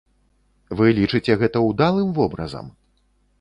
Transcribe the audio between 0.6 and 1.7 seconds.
Вы лічыце гэта